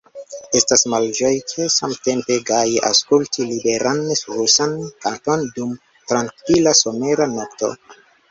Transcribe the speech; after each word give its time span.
Estas 0.59 0.83
malĝoje 0.93 1.41
kaj 1.49 1.65
samtempe 1.73 2.37
gaje 2.47 2.79
aŭskulti 2.87 3.45
liberan 3.51 4.01
rusan 4.39 4.73
kanton 5.05 5.45
dum 5.59 5.77
trankvila 6.13 6.75
somera 6.83 7.29
nokto. 7.37 7.71